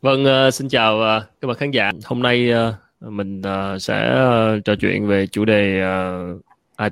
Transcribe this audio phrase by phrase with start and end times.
[0.00, 1.90] Vâng, uh, xin chào uh, các bạn khán giả.
[2.04, 4.24] Hôm nay uh, mình uh, sẽ
[4.56, 6.40] uh, trò chuyện về chủ đề uh,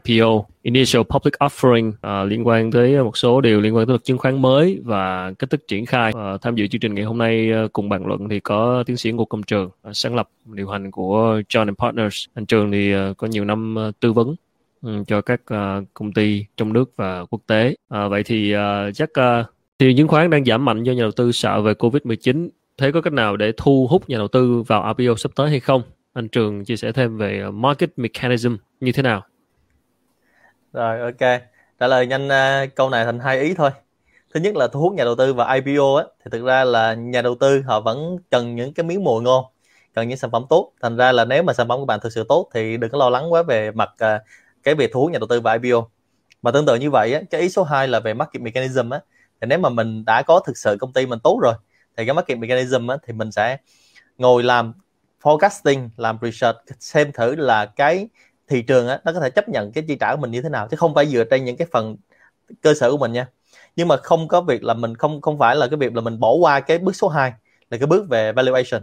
[0.04, 4.04] IPO, Initial Public Offering uh, liên quan tới một số điều liên quan tới luật
[4.04, 6.12] chứng khoán mới và cách thức triển khai.
[6.14, 8.96] Uh, tham dự chương trình ngày hôm nay uh, cùng bàn luận thì có tiến
[8.96, 12.24] sĩ Ngô Công Trường, uh, sáng lập điều hành của John Partners.
[12.34, 14.34] Anh Trường thì uh, có nhiều năm uh, tư vấn
[14.82, 17.74] um, cho các uh, công ty trong nước và quốc tế.
[17.94, 19.46] Uh, vậy thì uh, chắc uh,
[19.78, 22.48] thị trường chứng khoán đang giảm mạnh do nhà đầu tư sợ về Covid-19
[22.78, 25.60] thế có cách nào để thu hút nhà đầu tư vào IPO sắp tới hay
[25.60, 25.82] không?
[26.12, 29.22] Anh Trường chia sẻ thêm về ờ, market mechanism như thế nào?
[30.72, 31.40] Rồi ok,
[31.80, 33.70] trả lời nhanh uh, câu này thành hai ý thôi.
[34.34, 36.94] Thứ nhất là thu hút nhà đầu tư vào IPO á, thì thực ra là
[36.94, 39.44] nhà đầu tư họ vẫn cần những cái miếng mồi ngon,
[39.94, 40.72] cần những sản phẩm tốt.
[40.82, 42.98] Thành ra là nếu mà sản phẩm của bạn thực sự tốt thì đừng có
[42.98, 44.22] lo lắng quá về mặt uh,
[44.62, 45.88] cái việc thu hút nhà đầu tư vào IPO.
[46.42, 49.00] Mà tương tự như vậy á, cái ý số 2 là về market mechanism á,
[49.40, 51.54] thì nếu mà mình đã có thực sự công ty mình tốt rồi
[51.96, 53.56] thì cái market mechanism á, thì mình sẽ
[54.18, 54.72] ngồi làm
[55.22, 58.08] forecasting làm research xem thử là cái
[58.48, 60.48] thị trường á, nó có thể chấp nhận cái chi trả của mình như thế
[60.48, 61.96] nào chứ không phải dựa trên những cái phần
[62.62, 63.28] cơ sở của mình nha.
[63.76, 66.20] Nhưng mà không có việc là mình không không phải là cái việc là mình
[66.20, 67.32] bỏ qua cái bước số 2
[67.70, 68.82] là cái bước về valuation.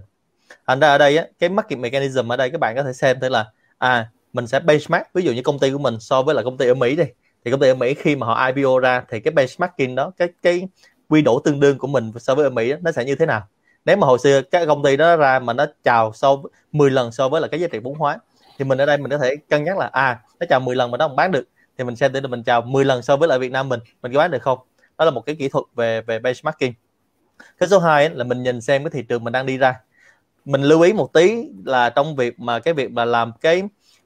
[0.68, 3.20] Thành ra ở đây á, cái market mechanism ở đây các bạn có thể xem
[3.20, 3.46] thử là
[3.78, 6.58] à mình sẽ benchmark ví dụ như công ty của mình so với là công
[6.58, 7.04] ty ở Mỹ đi.
[7.46, 10.28] Thì công ty ở Mỹ khi mà họ IPO ra thì cái benchmarking đó cái
[10.42, 10.68] cái
[11.14, 13.26] quy đổi tương đương của mình so với ở Mỹ đó, nó sẽ như thế
[13.26, 13.48] nào?
[13.86, 17.12] Nếu mà hồi xưa các công ty đó ra mà nó chào sau 10 lần
[17.12, 18.18] so với là cái giá trị vốn hóa
[18.58, 20.92] thì mình ở đây mình có thể cân nhắc là à nó chào 10 lần
[20.92, 21.44] mà nó không bán được
[21.78, 23.80] thì mình xem thử là mình chào 10 lần so với lại Việt Nam mình
[24.02, 24.60] mình có bán được không?
[24.98, 26.72] Đó là một cái kỹ thuật về về benchmarking.
[27.58, 29.80] Cái số 2 là mình nhìn xem cái thị trường mình đang đi ra.
[30.46, 33.64] Mình lưu ý một tí là trong việc mà cái việc mà làm cái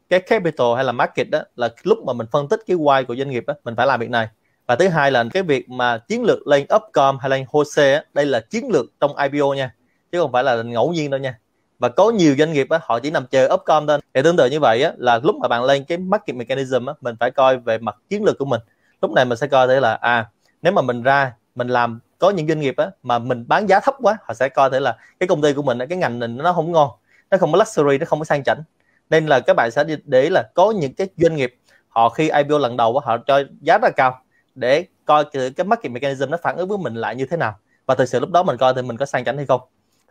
[0.09, 3.15] cái capital hay là market đó là lúc mà mình phân tích cái why của
[3.15, 4.27] doanh nghiệp đó, mình phải làm việc này
[4.67, 8.25] và thứ hai là cái việc mà chiến lược lên upcom hay lên hose đây
[8.25, 9.73] là chiến lược trong IPO nha
[10.11, 11.39] chứ không phải là ngẫu nhiên đâu nha.
[11.79, 13.99] Và có nhiều doanh nghiệp á, họ chỉ nằm chờ upcom thôi.
[14.13, 16.93] Thì tương tự như vậy á, là lúc mà bạn lên cái market mechanism á,
[17.01, 18.61] mình phải coi về mặt chiến lược của mình.
[19.01, 20.25] Lúc này mình sẽ coi thấy là à
[20.61, 23.79] nếu mà mình ra mình làm có những doanh nghiệp á, mà mình bán giá
[23.79, 26.37] thấp quá họ sẽ coi thấy là cái công ty của mình cái ngành mình
[26.37, 26.89] nó không ngon
[27.31, 28.63] nó không có luxury nó không có sang chảnh.
[29.09, 31.55] Nên là các bạn sẽ để là có những cái doanh nghiệp
[31.89, 34.21] họ khi IPO lần đầu họ cho giá rất là cao
[34.57, 37.55] để coi cái market mechanism nó phản ứng với mình lại như thế nào.
[37.85, 39.61] Và thực sự lúc đó mình coi thì mình có sang chảnh hay không.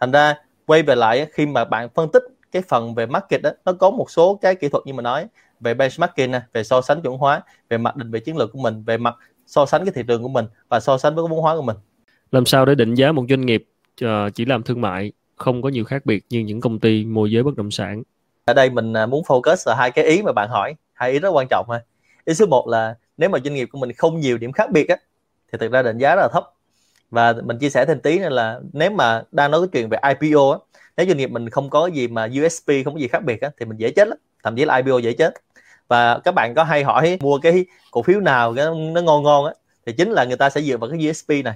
[0.01, 0.34] Thành ra
[0.67, 3.91] quay về lại khi mà bạn phân tích cái phần về market đó nó có
[3.91, 5.27] một số cái kỹ thuật như mình nói
[5.61, 8.59] về benchmarking này, về so sánh chuẩn hóa về mặt định vị chiến lược của
[8.59, 9.15] mình về mặt
[9.47, 11.63] so sánh cái thị trường của mình và so sánh với cái vốn hóa của
[11.63, 11.77] mình.
[12.33, 13.65] Làm sao để định giá một doanh nghiệp
[14.05, 17.31] uh, chỉ làm thương mại không có nhiều khác biệt như những công ty môi
[17.31, 18.03] giới bất động sản?
[18.45, 20.75] Ở đây mình à, muốn focus là hai cái ý mà bạn hỏi.
[20.93, 21.81] Hai ý rất quan trọng ha
[22.25, 24.88] ý số 1 là nếu mà doanh nghiệp của mình không nhiều điểm khác biệt
[24.88, 24.97] á,
[25.53, 26.44] thì thực ra định giá rất là thấp.
[27.10, 29.99] Và mình chia sẻ thêm tí nữa là nếu mà đang nói cái chuyện về
[30.21, 30.59] IPO á,
[30.97, 33.50] nếu doanh nghiệp mình không có gì mà USP không có gì khác biệt á,
[33.60, 35.34] thì mình dễ chết lắm, thậm chí là IPO dễ chết.
[35.88, 39.47] Và các bạn có hay hỏi mua cái cổ phiếu nào cái nó ngon ngon
[39.47, 39.53] á,
[39.87, 41.54] thì chính là người ta sẽ dựa vào cái USP này.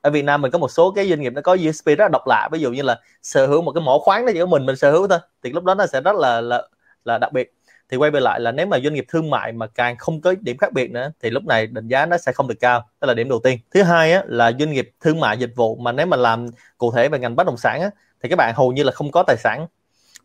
[0.00, 2.08] Ở Việt Nam mình có một số cái doanh nghiệp nó có USP rất là
[2.08, 4.46] độc lạ, ví dụ như là sở hữu một cái mỏ khoáng nó chỉ có
[4.46, 6.62] mình mình sở hữu thôi, thì lúc đó nó sẽ rất là là
[7.04, 7.54] là đặc biệt
[7.90, 10.34] thì quay về lại là nếu mà doanh nghiệp thương mại mà càng không có
[10.40, 12.88] điểm khác biệt nữa thì lúc này định giá nó sẽ không được cao.
[13.00, 13.58] Đó là điểm đầu tiên.
[13.74, 16.46] Thứ hai á, là doanh nghiệp thương mại dịch vụ mà nếu mà làm
[16.78, 17.90] cụ thể về ngành bất động sản á,
[18.22, 19.66] thì các bạn hầu như là không có tài sản.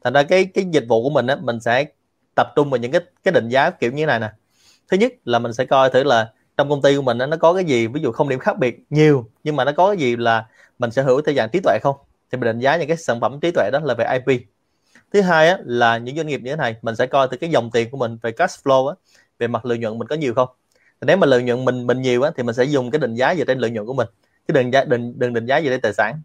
[0.03, 1.85] Thành ra cái cái dịch vụ của mình á, mình sẽ
[2.35, 4.31] tập trung vào những cái cái định giá kiểu như này nè.
[4.91, 7.37] Thứ nhất là mình sẽ coi thử là trong công ty của mình á, nó
[7.37, 9.97] có cái gì ví dụ không điểm khác biệt nhiều nhưng mà nó có cái
[9.97, 10.45] gì là
[10.79, 11.95] mình sở hữu theo dạng trí tuệ không?
[12.31, 14.41] Thì mình định giá những cái sản phẩm trí tuệ đó là về IP
[15.13, 17.49] thứ hai á, là những doanh nghiệp như thế này mình sẽ coi từ cái
[17.49, 18.95] dòng tiền của mình về cash flow á,
[19.39, 20.49] về mặt lợi nhuận mình có nhiều không?
[21.01, 23.35] Nếu mà lợi nhuận mình mình nhiều á, thì mình sẽ dùng cái định giá
[23.35, 24.07] dựa trên lợi nhuận của mình
[24.47, 26.21] chứ đừng giá đừng đừng định giá dựa trên tài sản.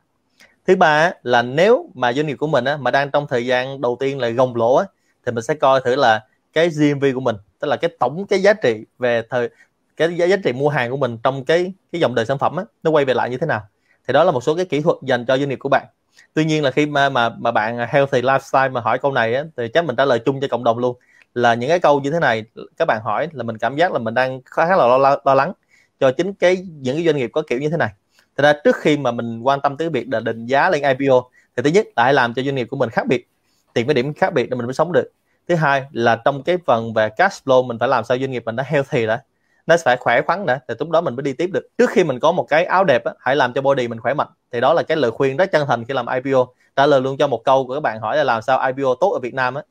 [0.66, 3.46] Thứ ba á, là nếu mà doanh nghiệp của mình á, mà đang trong thời
[3.46, 4.86] gian đầu tiên là gồng lỗ á,
[5.26, 8.42] thì mình sẽ coi thử là cái GMV của mình tức là cái tổng cái
[8.42, 9.48] giá trị về thời
[9.96, 12.56] cái giá, giá trị mua hàng của mình trong cái cái dòng đời sản phẩm
[12.56, 13.62] á, nó quay về lại như thế nào.
[14.08, 15.86] Thì đó là một số cái kỹ thuật dành cho doanh nghiệp của bạn
[16.34, 19.44] tuy nhiên là khi mà mà mà bạn healthy lifestyle mà hỏi câu này á,
[19.56, 20.96] thì chắc mình trả lời chung cho cộng đồng luôn.
[21.34, 22.44] Là những cái câu như thế này
[22.76, 25.34] các bạn hỏi là mình cảm giác là mình đang khá là lo, lo, lo
[25.34, 25.52] lắng
[26.00, 27.90] cho chính cái những cái doanh nghiệp có kiểu như thế này.
[28.36, 31.30] Thật ra trước khi mà mình quan tâm tới việc là định giá lên IPO
[31.56, 33.28] thì thứ nhất là hãy làm cho doanh nghiệp của mình khác biệt
[33.74, 35.10] tìm cái điểm khác biệt để mình mới sống được.
[35.48, 38.42] Thứ hai là trong cái phần về cash flow mình phải làm sao doanh nghiệp
[38.46, 39.22] mình nó healthy đã
[39.70, 41.68] nó phải khỏe khoắn đã thì lúc đó mình mới đi tiếp được.
[41.78, 44.14] Trước khi mình có một cái áo đẹp á, hãy làm cho body mình khỏe
[44.14, 44.28] mạnh.
[44.52, 46.46] Thì đó là cái lời khuyên rất chân thành khi làm IPO
[46.76, 49.10] trả lời luôn cho một câu của các bạn hỏi là làm sao IPO tốt
[49.12, 49.62] ở Việt Nam á.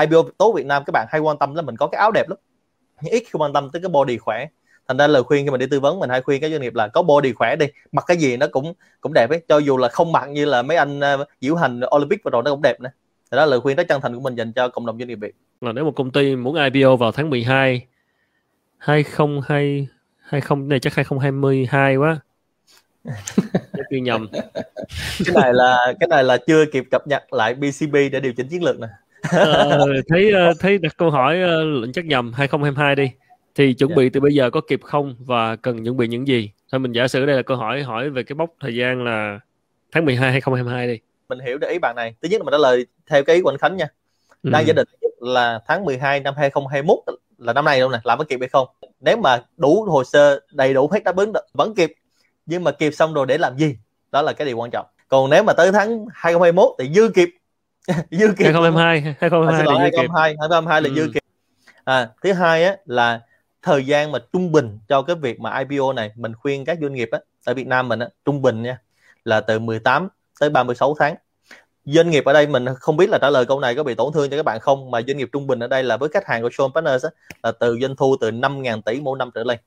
[0.00, 2.28] IPO tốt Việt Nam các bạn hay quan tâm là mình có cái áo đẹp
[2.28, 2.38] lắm.
[3.00, 4.46] Nhưng ít khi quan tâm tới cái body khỏe.
[4.88, 6.74] Thành ra lời khuyên khi mình đi tư vấn mình hay khuyên các doanh nghiệp
[6.74, 7.66] là có body khỏe đi.
[7.92, 9.40] Mặc cái gì nó cũng cũng đẹp ấy.
[9.48, 12.42] Cho dù là không mặc như là mấy anh uh, diễu hành Olympic và rồi
[12.44, 12.90] nó cũng đẹp nữa.
[13.30, 15.18] Đó là lời khuyên rất chân thành của mình dành cho cộng đồng doanh nghiệp
[15.20, 15.34] Việt.
[15.60, 17.86] Là nếu một công ty muốn IPO vào tháng 12
[18.78, 19.88] 2020
[20.20, 22.20] 20 này chắc 2022 quá.
[23.90, 24.28] Chưa nhầm.
[25.24, 28.48] Cái này là cái này là chưa kịp cập nhật lại BCB để điều chỉnh
[28.48, 28.86] chiến lược nè.
[29.30, 29.78] Ờ,
[30.08, 31.38] thấy ờ, thấy đặt câu hỏi
[31.84, 33.10] uh, chắc nhầm 2022 đi.
[33.54, 33.90] Thì chuẩn.
[33.90, 33.96] Dạ.
[33.96, 36.50] bị từ bây giờ có kịp không và cần chuẩn bị những gì?
[36.72, 39.40] Thôi mình giả sử đây là câu hỏi hỏi về cái mốc thời gian là
[39.92, 40.98] tháng 12 2022 đi.
[41.28, 42.14] Mình hiểu được ý bạn này.
[42.22, 43.88] Thứ nhất là mình trả lời theo cái ý của anh Khánh nha.
[44.42, 44.66] Đang ừ.
[44.66, 44.88] giả định
[45.20, 46.98] là tháng 12 năm 2021
[47.38, 48.68] là năm nay đâu nè làm có kịp hay không?
[49.00, 51.94] Nếu mà đủ hồ sơ đầy đủ hết đáp ứng vẫn kịp.
[52.46, 53.76] Nhưng mà kịp xong rồi để làm gì?
[54.12, 54.86] Đó là cái điều quan trọng.
[55.08, 57.30] Còn nếu mà tới tháng 2021 thì dư kịp.
[58.10, 58.44] Dư kịp.
[58.44, 60.94] 2022 2022 à, 2022 2022 là ừ.
[60.94, 61.20] dư kịp.
[61.84, 63.20] à, thứ hai á là
[63.62, 66.92] thời gian mà trung bình cho cái việc mà IPO này mình khuyên các doanh
[66.92, 68.78] nghiệp á ở Việt Nam mình á trung bình nha
[69.24, 70.08] là từ 18
[70.40, 71.14] tới 36 tháng
[71.86, 74.12] doanh nghiệp ở đây mình không biết là trả lời câu này có bị tổn
[74.12, 76.26] thương cho các bạn không mà doanh nghiệp trung bình ở đây là với khách
[76.26, 77.10] hàng của Sean Partners á,
[77.42, 79.58] là từ doanh thu từ 5.000 tỷ mỗi năm trở lên.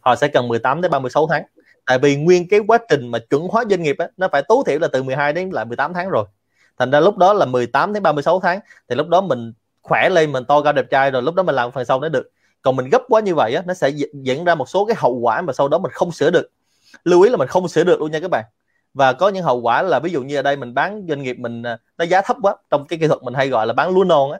[0.00, 1.42] Họ sẽ cần 18 đến 36 tháng.
[1.86, 4.62] Tại vì nguyên cái quá trình mà chuẩn hóa doanh nghiệp á, nó phải tối
[4.66, 6.24] thiểu là từ 12 đến lại 18 tháng rồi.
[6.78, 9.52] Thành ra lúc đó là 18 đến 36 tháng thì lúc đó mình
[9.82, 12.08] khỏe lên mình to cao đẹp trai rồi lúc đó mình làm phần sau nó
[12.08, 12.30] được.
[12.62, 15.14] Còn mình gấp quá như vậy á, nó sẽ diễn ra một số cái hậu
[15.14, 16.50] quả mà sau đó mình không sửa được.
[17.04, 18.44] Lưu ý là mình không sửa được luôn nha các bạn
[18.94, 21.36] và có những hậu quả là ví dụ như ở đây mình bán doanh nghiệp
[21.38, 23.90] mình à, nó giá thấp quá, trong cái kỹ thuật mình hay gọi là bán
[23.90, 24.38] lúa non á.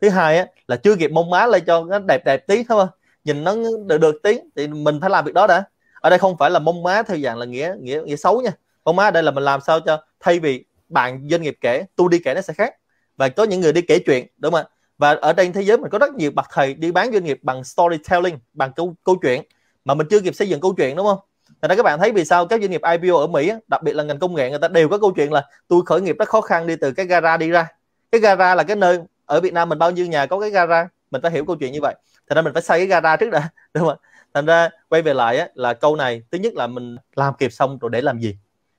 [0.00, 2.86] Thứ hai á, là chưa kịp mông má lên cho nó đẹp đẹp tí thôi
[3.24, 3.54] nhìn nó
[3.86, 5.64] được được tí, thì mình phải làm việc đó đã.
[6.00, 8.50] Ở đây không phải là mông má theo dạng là nghĩa nghĩa nghĩa xấu nha.
[8.84, 11.84] Mông má ở đây là mình làm sao cho thay vì bạn doanh nghiệp kể
[11.96, 12.74] tôi đi kể nó sẽ khác.
[13.16, 14.68] Và có những người đi kể chuyện, đúng không ạ?
[14.98, 17.38] Và ở trên thế giới mình có rất nhiều bậc thầy đi bán doanh nghiệp
[17.42, 19.42] bằng storytelling, bằng câu câu chuyện,
[19.84, 21.18] mà mình chưa kịp xây dựng câu chuyện, đúng không?
[21.62, 23.92] Thành ra các bạn thấy vì sao các doanh nghiệp IPO ở Mỹ đặc biệt
[23.92, 26.28] là ngành công nghệ người ta đều có câu chuyện là tôi khởi nghiệp rất
[26.28, 27.68] khó khăn đi từ cái gara đi ra.
[28.12, 30.88] Cái gara là cái nơi ở Việt Nam mình bao nhiêu nhà có cái gara
[31.10, 31.94] mình phải hiểu câu chuyện như vậy.
[32.28, 33.98] Thành ra mình phải xây cái gara trước đã đúng không
[34.34, 37.52] thành ra quay về lại á, là câu này thứ nhất là mình làm kịp
[37.52, 38.36] xong rồi để làm gì?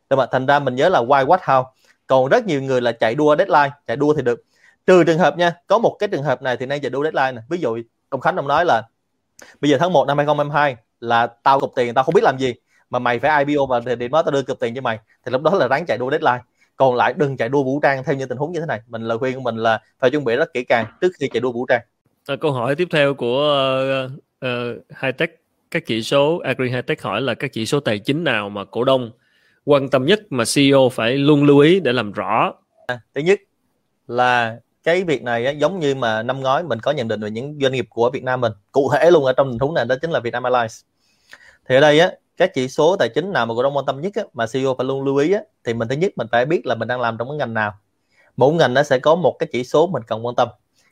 [0.09, 1.65] Đúng không thành ra mình nhớ là why what how?
[2.07, 4.43] Còn rất nhiều người là chạy đua deadline chạy đua thì được.
[4.85, 7.31] Trừ trường hợp nha có một cái trường hợp này thì nay chạy đua deadline
[7.31, 7.77] này ví dụ
[8.09, 8.83] ông Khánh ông nói là
[9.61, 12.53] bây giờ tháng 1 năm 2022 là tao cục tiền tao không biết làm gì
[12.91, 14.99] mà mày phải IPO và điểm đó tao đưa cục tiền cho mày.
[15.25, 16.39] Thì lúc đó là ráng chạy đua deadline.
[16.77, 18.79] Còn lại đừng chạy đua vũ trang theo những tình huống như thế này.
[18.87, 21.41] Mình lời khuyên của mình là phải chuẩn bị rất kỹ càng trước khi chạy
[21.41, 21.81] đua vũ trang.
[22.27, 23.53] À, câu hỏi tiếp theo của
[24.05, 24.11] uh,
[24.45, 25.41] uh, Hightech
[25.71, 28.83] các chỉ số Agri Hightech hỏi là các chỉ số tài chính nào mà cổ
[28.83, 29.11] đông
[29.65, 32.53] quan tâm nhất mà CEO phải luôn lưu ý để làm rõ?
[32.87, 33.39] À, thứ nhất
[34.07, 37.31] là cái việc này á, giống như mà năm ngoái mình có nhận định về
[37.31, 39.85] những doanh nghiệp của Việt Nam mình cụ thể luôn ở trong tình huống này
[39.85, 40.81] đó chính là Vietnam Airlines.
[41.69, 44.01] Thì ở đây á các chỉ số tài chính nào mà cổ đông quan tâm
[44.01, 46.45] nhất á, mà CEO phải luôn lưu ý á, thì mình thứ nhất mình phải
[46.45, 47.73] biết là mình đang làm trong cái ngành nào.
[48.37, 50.49] Mỗi ngành nó sẽ có một cái chỉ số mình cần quan tâm.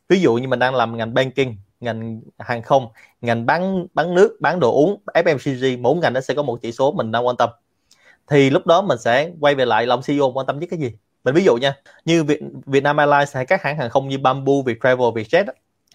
[0.10, 2.88] Ví dụ như mình đang làm ngành banking ngành hàng không
[3.22, 6.72] ngành bán bán nước bán đồ uống FMCG mỗi ngành nó sẽ có một chỉ
[6.72, 7.50] số mình đang quan tâm.
[8.28, 10.92] Thì lúc đó mình sẽ quay về lại lòng CEO quan tâm nhất cái gì?
[11.24, 11.76] Mình ví dụ nha
[12.06, 15.46] như Việt, Vietnam Airlines hay các hãng hàng không như Bamboo, Viettravel, Vietjet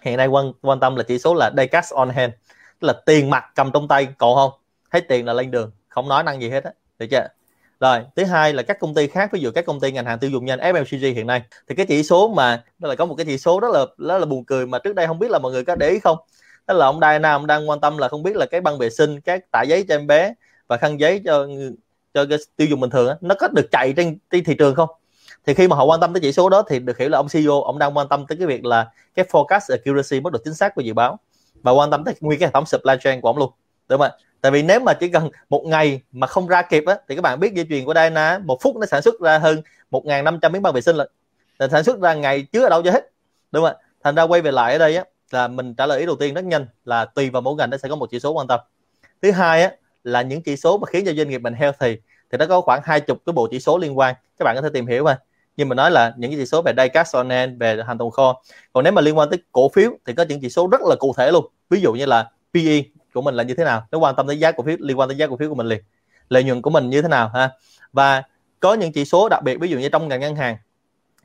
[0.01, 2.33] hiện nay quan quan tâm là chỉ số là day cash on hand
[2.79, 4.51] tức là tiền mặt cầm trong tay còn không?
[4.95, 7.27] Thấy tiền là lên đường không nói năng gì hết á được chưa?
[7.79, 10.19] Rồi thứ hai là các công ty khác ví dụ các công ty ngành hàng
[10.19, 13.15] tiêu dùng nhanh FMCG hiện nay thì cái chỉ số mà đó là có một
[13.15, 15.39] cái chỉ số rất là rất là buồn cười mà trước đây không biết là
[15.39, 16.17] mọi người có để ý không?
[16.67, 18.89] Đó là ông Đài Nam đang quan tâm là không biết là cái băng vệ
[18.89, 20.33] sinh các tả giấy cho em bé
[20.67, 21.47] và khăn giấy cho
[22.13, 24.75] cho cái tiêu dùng bình thường đó, nó có được chạy trên, trên thị trường
[24.75, 24.89] không?
[25.45, 27.27] Thì khi mà họ quan tâm tới chỉ số đó thì được hiểu là ông
[27.29, 30.53] CEO ông đang quan tâm tới cái việc là cái forecast accuracy mức độ chính
[30.53, 31.19] xác của dự báo
[31.61, 33.51] và quan tâm tới nguyên cái hệ thống supply chain của ông luôn
[33.89, 36.83] đúng không ạ tại vì nếu mà chỉ cần một ngày mà không ra kịp
[36.87, 39.37] á, thì các bạn biết dây chuyền của Dyna một phút nó sản xuất ra
[39.37, 39.61] hơn
[39.91, 41.09] 1.500 miếng bao vệ sinh lận
[41.59, 43.11] là sản xuất ra ngày chứa ở đâu cho hết.
[43.51, 45.99] Đúng không ạ thành ra quay về lại ở đây á, là mình trả lời
[45.99, 48.19] ý đầu tiên rất nhanh, là tùy vào mỗi ngành nó sẽ có một chỉ
[48.19, 48.59] số quan tâm.
[49.21, 49.71] Thứ hai á,
[50.03, 51.97] là những chỉ số mà khiến cho doanh nghiệp mình healthy,
[52.31, 54.15] thì nó có khoảng hai chục cái bộ chỉ số liên quan.
[54.39, 55.19] Các bạn có thể tìm hiểu mà
[55.57, 57.97] nhưng mà nói là những cái chỉ số về day cash on hand về hàng
[57.97, 58.41] tồn kho.
[58.73, 60.95] Còn nếu mà liên quan tới cổ phiếu, thì có những chỉ số rất là
[60.99, 61.45] cụ thể luôn.
[61.69, 62.81] Ví dụ như là PE
[63.15, 63.87] của mình là như thế nào?
[63.91, 65.67] Nó quan tâm tới giá cổ phiếu liên quan tới giá cổ phiếu của mình
[65.67, 65.81] liền.
[66.29, 67.51] Lợi nhuận của mình như thế nào ha?
[67.93, 68.23] Và
[68.59, 70.57] có những chỉ số đặc biệt ví dụ như trong ngành ngân hàng.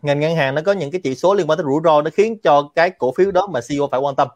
[0.02, 2.11] Ngành ngân hàng nó có những cái chỉ số liên quan tới rủi ro nó
[2.14, 4.28] khiến cho cái cổ phiếu đó mà CEO phải quan tâm.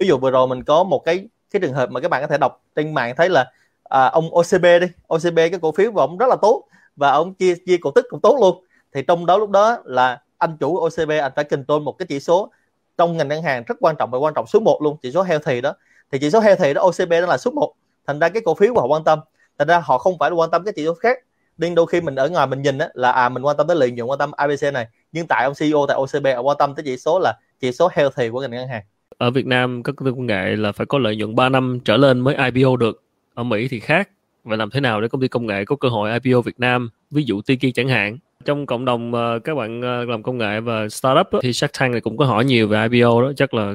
[0.00, 2.26] Ví dụ vừa rồi mình có một cái cái trường hợp mà các bạn có
[2.26, 3.52] thể đọc trên mạng thấy là
[3.84, 4.86] à, ông OCB đi.
[5.06, 6.64] OCB cái cổ phiếu của ông rất là tốt
[6.96, 8.64] và ông chia chia cổ tức cũng tốt luôn.
[8.92, 12.20] Thì trong đó lúc đó là anh chủ OCB anh phải control một cái chỉ
[12.20, 12.50] số
[12.98, 15.22] trong ngành ngân hàng rất quan trọng và quan trọng số 1 luôn chỉ số
[15.22, 15.74] healthy đó
[16.14, 17.72] thì chỉ số heo thị đó OCB đó là số 1
[18.06, 19.18] thành ra cái cổ phiếu mà họ quan tâm.
[19.58, 21.18] Thành ra họ không phải là quan tâm cái chỉ số khác.
[21.58, 23.76] Nên đôi khi mình ở ngoài mình nhìn á, là à mình quan tâm tới
[23.76, 24.86] lợi nhuận quan tâm ABC này.
[25.12, 27.88] Nhưng tại ông CEO tại OCB họ quan tâm tới chỉ số là chỉ số
[27.92, 28.82] healthy của ngành ngân hàng.
[29.18, 31.78] Ở Việt Nam các công ty công nghệ là phải có lợi nhuận 3 năm
[31.84, 33.02] trở lên mới IPO được.
[33.34, 34.08] Ở Mỹ thì khác.
[34.44, 36.90] Và làm thế nào để công ty công nghệ có cơ hội IPO Việt Nam?
[37.10, 40.60] Ví dụ Tiki chẳng hạn trong cộng đồng uh, các bạn uh, làm công nghệ
[40.60, 43.54] và startup đó, thì Shark Tank này cũng có hỏi nhiều về IPO đó chắc
[43.54, 43.74] là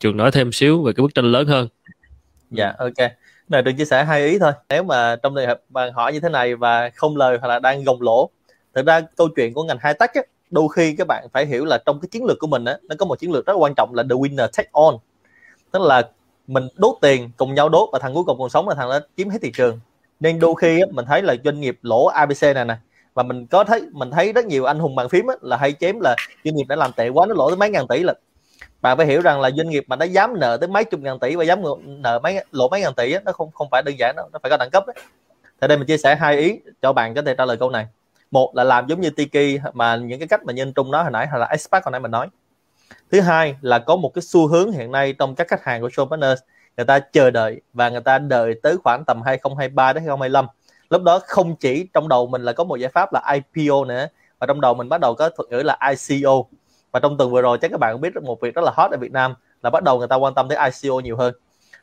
[0.00, 1.68] trường nói thêm xíu về cái bức tranh lớn hơn.
[2.50, 3.10] Dạ ok.
[3.48, 4.52] Này đừng chia sẻ hai ý thôi.
[4.68, 7.58] Nếu mà trong trường hợp bạn hỏi như thế này và không lời hoặc là
[7.58, 8.30] đang gồng lỗ
[8.74, 11.64] thực ra câu chuyện của ngành hai tech á, đôi khi các bạn phải hiểu
[11.64, 13.72] là trong cái chiến lược của mình á, nó có một chiến lược rất quan
[13.76, 14.94] trọng là the winner take on
[15.70, 16.02] tức là
[16.46, 19.00] mình đốt tiền cùng nhau đốt và thằng cuối cùng còn sống là thằng đó
[19.16, 19.80] chiếm hết thị trường.
[20.20, 22.76] Nên đôi khi á, mình thấy là doanh nghiệp lỗ ABC này nè
[23.16, 25.72] và mình có thấy mình thấy rất nhiều anh hùng bàn phím ấy, là hay
[25.72, 28.14] chém là doanh nghiệp đã làm tệ quá nó lỗ tới mấy ngàn tỷ là
[28.82, 31.18] bạn phải hiểu rằng là doanh nghiệp mà nó dám nợ tới mấy chục ngàn
[31.18, 33.94] tỷ và dám nợ mấy lỗ mấy ngàn tỷ ấy, nó không không phải đơn
[33.98, 34.94] giản đâu nó phải có đẳng cấp đấy.
[35.60, 37.86] Thì đây mình chia sẻ hai ý cho bạn có thể trả lời câu này.
[38.30, 41.12] Một là làm giống như Tiki mà những cái cách mà nhân trung nói hồi
[41.12, 42.28] nãy hay là expert hồi nãy mình nói.
[43.12, 45.88] Thứ hai là có một cái xu hướng hiện nay trong các khách hàng của
[45.88, 46.36] showpreneurs
[46.76, 50.46] người ta chờ đợi và người ta đợi tới khoảng tầm 2023 đến 2025
[50.90, 54.06] lúc đó không chỉ trong đầu mình là có một giải pháp là IPO nữa
[54.38, 56.42] và trong đầu mình bắt đầu có thuật ngữ là ICO
[56.96, 58.90] và trong tuần vừa rồi chắc các bạn cũng biết một việc rất là hot
[58.90, 61.34] ở Việt Nam, là bắt đầu người ta quan tâm tới ICO nhiều hơn.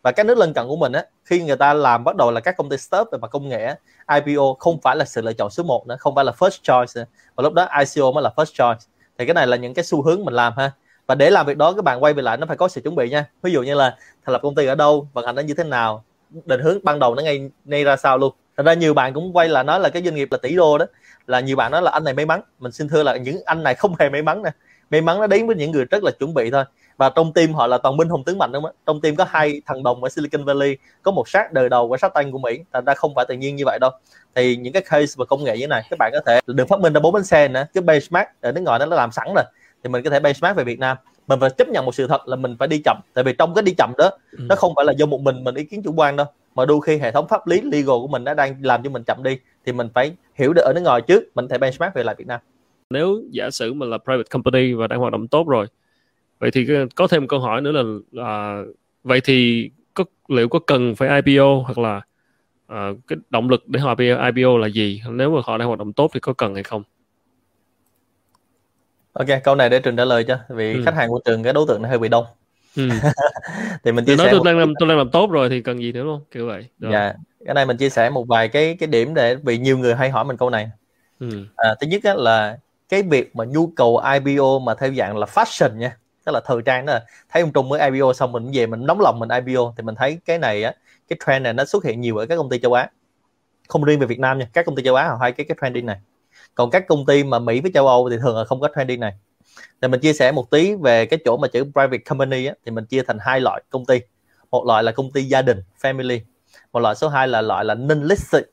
[0.02, 2.40] Và các nước lân cận của mình á, khi người ta làm bắt đầu là
[2.40, 3.76] các công ty startup về mặt công nghệ
[4.14, 6.92] IPO không phải là sự lựa chọn số 1 nữa, không phải là first choice
[6.96, 7.06] nữa.
[7.36, 8.80] và lúc đó ICO mới là first choice.
[9.18, 10.72] Thì cái này là những cái xu hướng mình làm ha.
[11.08, 12.96] Và để làm việc đó, các bạn quay về lại nó phải có sự chuẩn
[12.96, 13.26] bị nha.
[13.42, 15.64] Ví dụ như là thành lập công ty ở đâu vận hành nó như thế
[15.64, 16.04] nào,
[16.46, 19.36] định hướng ban đầu nó ngay ngay ra sao luôn thật ra nhiều bạn cũng
[19.36, 20.86] quay là nói là cái doanh nghiệp là tỷ đô đó
[21.28, 22.42] là nhiều bạn nói là anh này may mắn.
[22.60, 24.50] Mình xin thưa là những anh này không hề may mắn nè.
[24.90, 26.64] May mắn nó đến với những người rất là chuẩn bị thôi.
[26.98, 29.26] Và trong team họ là toàn binh hùng tướng mạnh đúng không trong team có
[29.30, 32.38] hai thằng đồng ở Silicon Valley có một sát đời đầu của sát tanh của
[32.38, 32.60] Mỹ.
[32.74, 33.92] Thành ra không phải tự nhiên như vậy đâu.
[34.36, 36.68] Thì những cái case và công nghệ như thế này các bạn có thể được
[36.68, 39.28] phát minh ra bốn bánh xe nữa cái benchmark ở nước ngoài nó làm sẵn
[39.36, 39.46] rồi.
[39.84, 40.98] Thì mình có thể benchmark về Việt Nam.
[41.28, 42.98] Mình phải chấp nhận một sự thật là mình phải đi chậm.
[43.14, 44.38] Tại vì trong cái đi chậm đó ừ.
[44.40, 46.82] nó không phải là do một mình mình ý kiến chủ quan đâu mà đôi
[46.82, 49.40] khi hệ thống pháp lý legal của mình nó đang làm cho mình chậm đi
[49.66, 52.28] thì mình phải hiểu được ở nước ngoài trước mình thể benchmark về lại Việt
[52.28, 52.40] Nam
[52.90, 55.68] nếu giả sử mình là private company và đang hoạt động tốt rồi
[56.40, 57.84] vậy thì có thêm một câu hỏi nữa là
[58.26, 58.62] à,
[59.04, 62.02] vậy thì có liệu có cần phải IPO hoặc là
[62.68, 65.80] à, cái động lực để họ IPO, IPO là gì nếu mà họ đang hoạt
[65.80, 66.84] động tốt thì có cần hay không
[69.14, 70.82] Ok, câu này để Trường trả lời cho vì ừ.
[70.86, 72.26] khách hàng của Trường cái đối tượng nó hơi bị đông.
[72.76, 72.90] Ừ.
[73.84, 75.80] thì mình chia sẻ nói tôi đang làm tôi đang làm tốt rồi thì cần
[75.80, 76.22] gì nữa không?
[76.32, 76.66] Kiểu vậy.
[76.80, 76.92] Rồi.
[76.94, 77.14] Dạ,
[77.46, 80.10] cái này mình chia sẻ một vài cái cái điểm để vì nhiều người hay
[80.10, 80.70] hỏi mình câu này.
[81.20, 81.30] Ừ.
[81.56, 82.58] À, thứ nhất là
[82.90, 86.62] cái việc mà nhu cầu IPO mà theo dạng là fashion nha tức là thời
[86.66, 89.30] trang đó là thấy ông Trung mới IPO xong mình về mình nóng lòng mình
[89.30, 90.74] IPO thì mình thấy cái này á
[91.08, 92.90] cái trend này nó xuất hiện nhiều ở các công ty châu Á
[93.68, 95.58] không riêng về Việt Nam nha các công ty châu Á họ hay cái cái
[95.62, 96.00] trending này
[96.56, 99.00] còn các công ty mà Mỹ với châu Âu thì thường là không có trending
[99.00, 99.14] này
[99.82, 102.72] thì mình chia sẻ một tí về cái chỗ mà chữ private company á, thì
[102.72, 104.00] mình chia thành hai loại công ty.
[104.52, 106.20] Một loại là công ty gia đình family.
[106.74, 108.44] Một loại số 2 là loại là non listed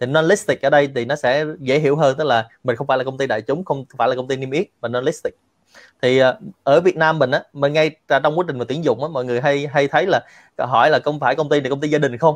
[0.00, 2.86] thì non listed ở đây thì nó sẽ dễ hiểu hơn tức là mình không
[2.86, 5.04] phải là công ty đại chúng không phải là công ty niêm yết mà non
[5.04, 5.34] listed
[6.02, 9.02] thì ờ, ở Việt Nam mình á mình ngay trong quá trình mà tuyển dụng
[9.02, 10.20] á mọi người hay hay thấy là
[10.58, 12.34] hỏi là không phải công ty này công ty gia đình không?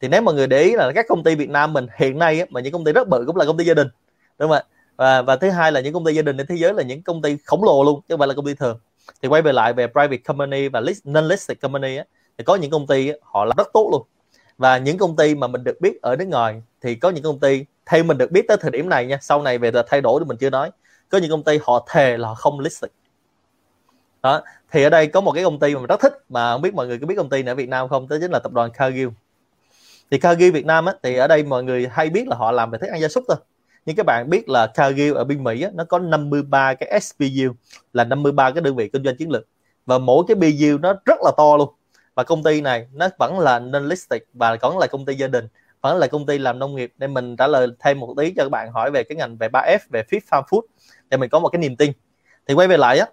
[0.00, 2.40] Thì nếu mọi người để ý là các công ty Việt Nam mình hiện nay
[2.40, 3.88] á, mà những công ty rất bự cũng là công ty gia đình.
[4.38, 4.62] Đúng không ạ?
[4.96, 7.02] Và và thứ hai là những công ty gia đình trên thế giới là những
[7.02, 8.78] công ty khổng lồ luôn chứ không phải là công ty thường.
[9.22, 12.04] Thì quay về lại về private company và list, non listed company á,
[12.38, 14.02] thì có những công ty á, họ làm rất tốt luôn.
[14.58, 17.40] Và những công ty mà mình được biết ở nước ngoài thì có những công
[17.40, 20.20] ty theo mình được biết tới thời điểm này nha sau này về thay đổi
[20.20, 20.70] thì mình chưa nói
[21.08, 22.90] có những công ty họ thề là họ không listed.
[24.22, 26.62] Đó thì ở đây có một cái công ty mà mình rất thích mà không
[26.62, 28.38] biết mọi người có biết công ty này ở Việt Nam không đó chính là
[28.38, 29.08] tập đoàn Cargill.
[30.10, 32.70] Thì Cargill Việt Nam á, thì ở đây mọi người hay biết là họ làm
[32.70, 33.36] về thức ăn gia súc thôi
[33.86, 37.52] nhưng các bạn biết là Cargill ở bên Mỹ á, nó có 53 cái SBU
[37.92, 39.46] là 53 cái đơn vị kinh doanh chiến lược.
[39.86, 41.74] Và mỗi cái BU nó rất là to luôn.
[42.14, 45.28] Và công ty này nó vẫn là non listed và vẫn là công ty gia
[45.28, 45.48] đình
[45.80, 46.92] vẫn là công ty làm nông nghiệp.
[46.98, 49.48] Nên mình trả lời thêm một tí cho các bạn hỏi về cái ngành về
[49.48, 50.60] 3F về Fit Farm Food
[51.10, 51.92] để mình có một cái niềm tin.
[52.46, 53.06] Thì quay về lại á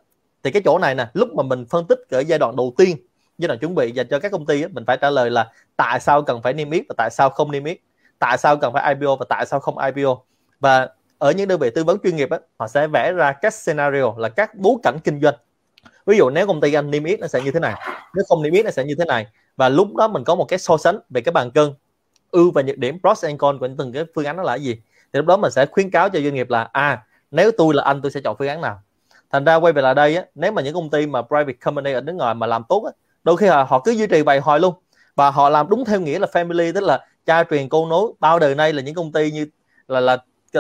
[0.44, 2.98] thì cái chỗ này nè lúc mà mình phân tích ở giai đoạn đầu tiên
[3.38, 5.52] giai đoạn chuẩn bị dành cho các công ty á, mình phải trả lời là
[5.76, 7.78] tại sao cần phải niêm yết và tại sao không niêm yết?
[8.20, 10.22] Tại sao cần phải IPO và tại sao không IPO
[10.60, 13.54] và ở những đơn vị tư vấn chuyên nghiệp á, họ sẽ vẽ ra các
[13.54, 15.36] scenario là các bối cảnh kinh doanh.
[16.06, 17.74] Ví dụ nếu công ty anh niêm yết nó sẽ như thế này
[18.16, 19.28] nếu không niêm yết nó sẽ như thế này.
[19.56, 21.74] Và lúc đó mình có một cái so sánh về cái bàn cân
[22.32, 24.76] ưu và nhược điểm pros and cons của từng cái phương án đó là gì.
[25.14, 27.84] Thì lúc đó mình sẽ khuyến cáo cho doanh nghiệp là à nếu tôi là
[27.84, 28.82] anh tôi sẽ chọn phương án nào?
[29.32, 31.94] Thành ra quay về lại đây á, nếu mà những công ty mà private company
[31.94, 32.92] ở nước ngoài mà làm tốt á,
[33.24, 34.74] đôi khi họ, họ cứ duy trì bày hồi luôn.
[35.16, 38.40] Và họ làm đúng theo nghĩa là family tức là cha truyền con nối bao
[38.40, 39.48] đời nay là những công ty như
[39.88, 40.18] là là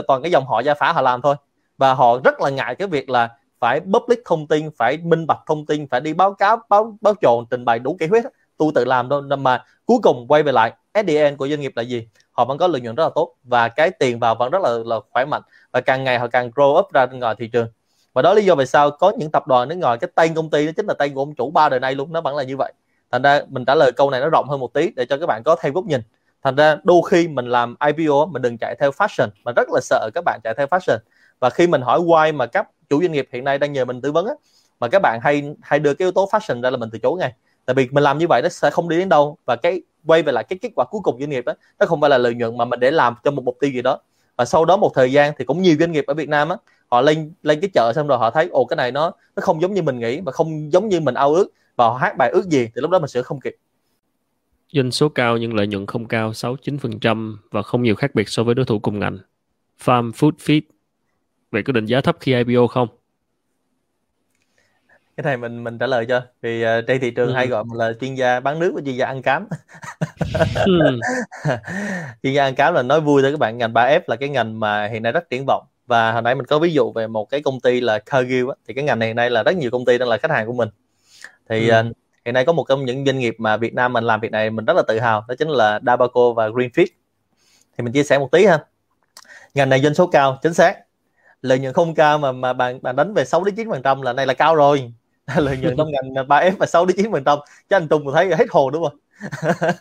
[0.08, 1.36] toàn cái dòng họ gia phả họ làm thôi.
[1.77, 3.29] Và họ rất là ngại cái việc là
[3.60, 7.13] phải public thông tin, phải minh bạch thông tin, phải đi báo cáo, báo báo
[7.22, 8.24] tròn trình bày đủ kỹ huyết
[8.58, 11.84] tu tự làm đâu mà cuối cùng quay về lại SDN của doanh nghiệp là
[11.84, 12.08] gì?
[12.31, 14.69] Họ vẫn có lợi nhuận rất là tốt và cái tiền vào vẫn rất là
[14.86, 15.41] là khỏe mạnh
[15.72, 17.67] và càng ngày họ càng grow up ra ngoài thị trường.
[18.13, 20.50] Và đó lý do vì sao có những tập đoàn nước ngoài, cái tên công
[20.50, 22.43] ty nó chính là tên của ông chủ ba đời nay luôn, nó vẫn là
[22.43, 22.74] như vậy.
[23.12, 25.25] Thành ra mình trả lời câu này nó rộng hơn một tí để cho các
[25.25, 26.01] bạn có thêm góc nhìn
[26.43, 29.27] thành ra đôi khi mình làm IPO mình đừng chạy theo fashion.
[29.43, 30.98] Mà rất là sợ các bạn chạy theo fashion.
[31.39, 34.01] Và khi mình hỏi why mà các chủ doanh nghiệp hiện nay đang nhờ mình
[34.01, 34.34] tư vấn á,
[34.79, 37.17] mà các bạn hay hay đưa cái yếu tố fashion ra là mình từ chối
[37.19, 37.34] ngay.
[37.65, 39.38] Tại vì mình làm như vậy nó sẽ không đi đến đâu.
[39.46, 42.01] Và cái quay về lại cái kết quả cuối cùng doanh nghiệp đó nó không
[42.01, 44.00] phải là lợi nhuận mà mình để làm cho một mục tiêu gì đó.
[44.38, 46.55] Và sau đó một thời gian thì cũng nhiều doanh nghiệp ở Việt Nam á
[46.89, 49.62] họ lên lên cái chợ xong rồi họ thấy ồ cái này nó nó không
[49.62, 52.29] giống như mình nghĩ và không giống như mình ao ước và họ hát bài
[52.29, 53.55] ước gì thì lúc đó mình sẽ không kịp
[54.73, 58.43] doanh số cao nhưng lợi nhuận không cao 6-9% và không nhiều khác biệt so
[58.43, 59.17] với đối thủ cùng ngành.
[59.83, 60.61] Farm food feed
[61.51, 62.88] vậy có định giá thấp khi IPO không?
[65.17, 66.21] Cái này mình mình trả lời cho.
[66.41, 67.33] Vì uh, trên thị trường ừ.
[67.33, 69.47] hay gọi mình là chuyên gia bán nước và chuyên gia ăn cám.
[70.65, 70.99] Ừ.
[72.23, 73.57] chuyên gia ăn cám là nói vui thôi các bạn.
[73.57, 75.65] Ngành 3F là cái ngành mà hiện nay rất triển vọng.
[75.88, 78.55] Và hồi nãy mình có ví dụ về một cái công ty là Cargill á,
[78.67, 80.47] thì cái ngành này hiện nay là rất nhiều công ty đang là khách hàng
[80.47, 80.69] của mình.
[81.49, 81.83] Thì ừ.
[82.25, 84.49] Hiện nay có một trong những doanh nghiệp mà Việt Nam mình làm việc này
[84.49, 86.88] mình rất là tự hào đó chính là Dabaco và Greenfish
[87.77, 88.59] thì mình chia sẻ một tí ha.
[89.53, 90.77] Ngành này doanh số cao chính xác.
[91.41, 94.01] Lợi nhuận không cao mà mà bạn bạn đánh về 6 đến 9 phần trăm
[94.01, 94.93] là này là cao rồi.
[95.35, 97.39] Lợi nhuận trong ngành 3F và 6 đến 9 phần trăm.
[97.69, 98.97] Chứ anh Tùng thấy hết hồn đúng không?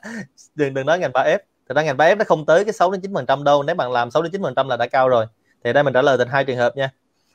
[0.55, 3.01] Đừng đừng nói ngành 3F thì ra ngành 3F nó không tới cái 6 đến
[3.01, 3.63] 9 phần trăm đâu.
[3.63, 5.27] Nếu bạn làm 6 đến 9 phần trăm là đã cao rồi.
[5.65, 6.91] Thì đây mình trả lời thành hai trường hợp nha.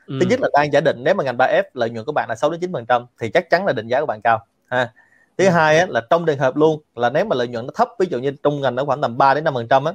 [0.07, 0.17] Ừ.
[0.19, 2.35] thứ nhất là đang giả định nếu mà ngành 3F lợi nhuận của bạn là
[2.35, 4.93] 6 đến 9 phần trăm thì chắc chắn là định giá của bạn cao ha.
[5.37, 5.49] Thứ ừ.
[5.49, 8.07] hai á, là trong trường hợp luôn là nếu mà lợi nhuận nó thấp ví
[8.09, 9.93] dụ như trong ngành nó khoảng tầm 3 đến 5 phần trăm á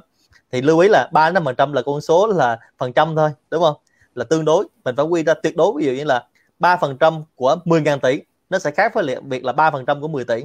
[0.51, 3.15] thì lưu ý là 3 đến 5 phần trăm là con số là phần trăm
[3.15, 3.75] thôi đúng không?
[4.15, 6.25] Là tương đối mình phải quy ra tuyệt đối ví dụ như là
[6.59, 10.01] 3 phần trăm của 10.000 tỷ nó sẽ khác với việc là 3 phần trăm
[10.01, 10.43] của 10 tỷ.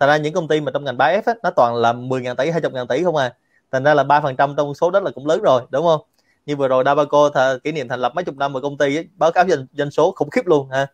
[0.00, 2.50] Thành ra những công ty mà trong ngành 3F á, nó toàn là 10.000 tỷ
[2.50, 3.34] 200.000 tỷ không à.
[3.72, 6.00] Thành ra là 3 phần trăm trong số đó là cũng lớn rồi đúng không?
[6.46, 7.30] Như vừa rồi Dabaco
[7.64, 9.90] kỷ niệm thành lập mấy chục năm của công ty ấy, báo cáo doanh, doanh
[9.90, 10.86] số khủng khiếp luôn ha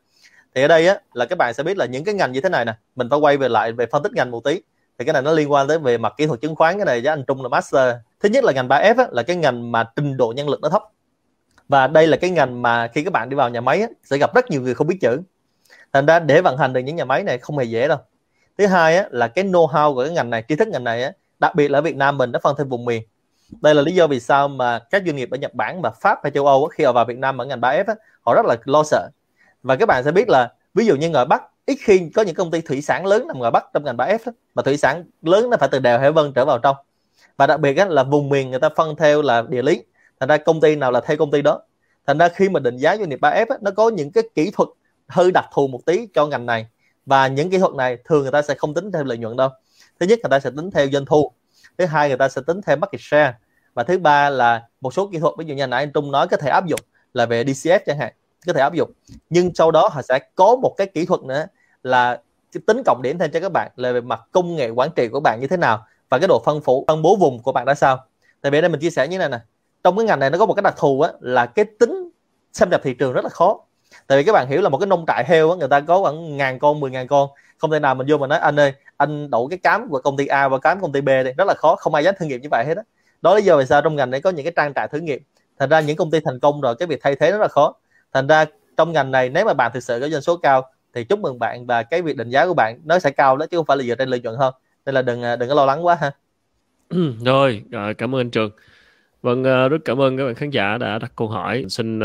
[0.54, 2.48] thì ở đây á là các bạn sẽ biết là những cái ngành như thế
[2.48, 4.60] này nè mình phải quay về lại về phân tích ngành một tí.
[4.98, 7.00] Thì cái này nó liên quan tới về mặt kỹ thuật chứng khoán cái này
[7.00, 7.94] với anh Trung là master.
[8.20, 10.68] Thứ nhất là ngành 3F á, là cái ngành mà trình độ nhân lực nó
[10.68, 10.82] thấp.
[11.68, 14.18] Và đây là cái ngành mà khi các bạn đi vào nhà máy á, sẽ
[14.18, 15.20] gặp rất nhiều người không biết chữ.
[15.92, 17.98] Thành ra để vận hành được những nhà máy này không hề dễ đâu.
[18.58, 21.02] Thứ hai á, là cái know how của cái ngành này tri thức ngành này
[21.02, 23.02] á, đặc biệt là ở Việt Nam mình nó phân theo vùng miền.
[23.60, 26.18] Đây là lý do vì sao mà các doanh nghiệp ở Nhật Bản và Pháp
[26.22, 27.94] hay châu Âu khi họ vào Việt Nam ở ngành 3F á,
[28.26, 29.08] họ rất là lo sợ
[29.62, 32.34] và các bạn sẽ biết là ví dụ như ngoài Bắc ít khi có những
[32.34, 35.04] công ty thủy sản lớn nằm ngoài Bắc trong ngành 3F đó, mà thủy sản
[35.22, 36.76] lớn nó phải từ đèo Hải Vân trở vào trong.
[37.36, 39.82] Và đặc biệt á, là vùng miền người ta phân theo là địa lý.
[40.20, 41.60] Thành ra công ty nào là theo công ty đó.
[42.06, 44.50] Thành ra khi mà định giá doanh nghiệp 3F á, nó có những cái kỹ
[44.50, 44.68] thuật
[45.08, 46.66] hơi đặc thù một tí cho ngành này.
[47.06, 49.48] Và những kỹ thuật này thường người ta sẽ không tính theo lợi nhuận đâu.
[50.00, 51.32] Thứ nhất người ta sẽ tính theo doanh thu.
[51.78, 53.34] Thứ hai người ta sẽ tính theo market share.
[53.74, 56.28] Và thứ ba là một số kỹ thuật ví dụ như nãy anh Trung nói
[56.28, 56.80] có thể áp dụng
[57.14, 58.12] là về DCF chẳng hạn
[58.46, 58.92] có thể áp dụng.
[59.30, 61.46] Nhưng sau đó họ sẽ có một cái kỹ thuật nữa
[61.82, 62.20] là
[62.66, 65.20] tính cộng điểm thêm cho các bạn là về mặt công nghệ quản trị của
[65.20, 67.74] bạn như thế nào và cái độ phân phủ phân bố vùng của bạn ra
[67.74, 67.98] sao.
[68.40, 69.38] Tại vì đây mình chia sẻ như này nè
[69.84, 72.10] trong cái ngành này nó có một cái đặc thù á, là cái tính
[72.52, 73.60] xâm nhập thị trường rất là khó.
[74.06, 76.02] Tại vì các bạn hiểu là một cái nông trại heo á, người ta có
[76.02, 77.28] khoảng ngàn con mười ngàn con.
[77.58, 80.16] Không thể nào mình vô mà nói anh ơi anh đổ cái cám của công
[80.16, 81.32] ty A và cám công ty B đi.
[81.38, 82.82] Rất là khó không ai dám thử nghiệm như vậy hết á.
[83.22, 83.30] Đó.
[83.30, 85.22] đó lý do vì sao trong ngành này có những cái trang trại thử nghiệm.
[85.58, 87.74] Thành ra những công ty thành công rồi cái việc thay thế rất là khó
[88.12, 88.44] thành ra
[88.76, 91.38] trong ngành này nếu mà bạn thực sự có doanh số cao thì chúc mừng
[91.38, 93.76] bạn và cái việc định giá của bạn nó sẽ cao đó chứ không phải
[93.76, 94.54] là dựa trên lợi nhuận hơn
[94.86, 96.10] nên là đừng à, đừng có lo lắng quá ha
[97.24, 98.50] rồi à, cảm ơn anh Trường
[99.22, 101.64] Vâng, à, rất cảm ơn các bạn khán giả đã đặt câu hỏi.
[101.68, 101.98] Xin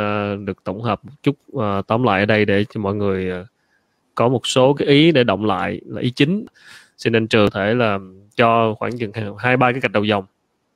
[0.45, 1.35] được tổng hợp một chút
[1.87, 3.31] tóm lại ở đây để cho mọi người
[4.15, 6.45] có một số cái ý để động lại là ý chính.
[6.97, 7.99] Xin anh Trường thể là
[8.35, 10.25] cho khoảng chừng hai ba cái cạch đầu dòng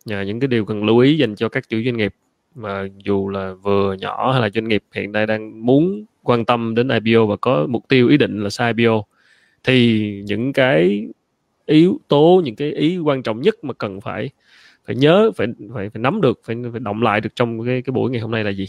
[0.06, 2.14] những cái điều cần lưu ý dành cho các chủ doanh nghiệp
[2.56, 6.76] mà dù là vừa nhỏ hay là doanh nghiệp hiện nay đang muốn quan tâm
[6.76, 9.04] đến IPO và có mục tiêu ý định là sai IPO
[9.64, 11.08] thì những cái
[11.66, 14.30] yếu tố những cái ý quan trọng nhất mà cần phải
[14.86, 17.92] phải nhớ phải phải phải nắm được phải phải động lại được trong cái cái
[17.92, 18.66] buổi ngày hôm nay là gì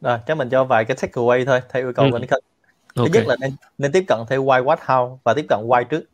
[0.00, 2.10] rồi chắc mình cho vài cái takeaway thôi theo yêu cầu ừ.
[2.12, 3.10] của Nick thứ okay.
[3.12, 6.04] nhất là nên nên tiếp cận theo why what how và tiếp cận why trước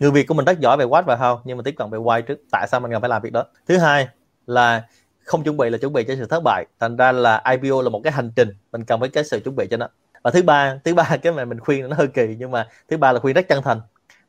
[0.00, 1.98] người việt của mình rất giỏi về what và how nhưng mà tiếp cận về
[1.98, 4.08] why trước tại sao mình cần phải làm việc đó thứ hai
[4.46, 4.82] là
[5.24, 6.66] không chuẩn bị là chuẩn bị cho sự thất bại.
[6.80, 8.48] Thành ra là IPO là một cái hành trình.
[8.72, 9.88] Mình cần phải cái sự chuẩn bị cho nó.
[10.22, 12.96] Và thứ ba thứ ba cái mà mình khuyên nó hơi kỳ, nhưng mà thứ
[12.96, 13.80] ba là khuyên rất chân thành.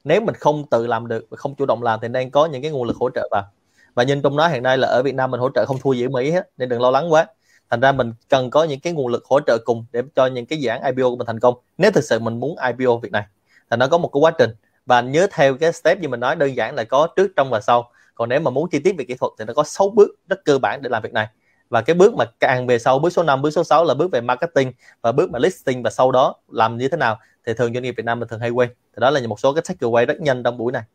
[0.04, 2.72] Nếu mình không tự làm được, không chủ động làm thì nên có những cái
[2.72, 3.44] nguồn lực hỗ trợ vào.
[3.96, 5.94] Và nhìn trong đó hiện nay là ở Việt Nam mình hỗ trợ không thua
[5.94, 7.28] gì ở Mỹ hết, nên đừng lo lắng quá.
[7.70, 10.46] Thành ra mình cần có những cái nguồn lực hỗ trợ cùng để cho những
[10.46, 13.12] cái dự án IPO của mình thành công, nếu thực sự mình muốn IPO việc
[13.12, 13.24] này.
[13.72, 14.50] Thì nó có một cái quá trình.
[14.86, 17.62] Và nhớ theo cái step như mình nói, đơn giản là có trước, trong và
[17.62, 20.10] sau còn nếu mà muốn chi tiết về kỹ thuật thì nó có 6 bước
[20.30, 21.28] rất cơ bản để làm việc này.
[21.70, 24.12] Và cái bước mà càng về sau, bước số 5 bước số 6 là bước
[24.12, 27.74] về marketing và bước mà listing và sau đó làm như thế nào thì thường
[27.74, 28.70] doanh nghiệp Việt Nam mình thường hay quên.
[28.70, 30.84] Thì đó là một số cái takeaway rất nhanh trong buổi này.